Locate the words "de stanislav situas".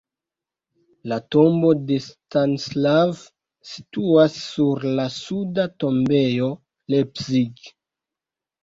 1.91-4.41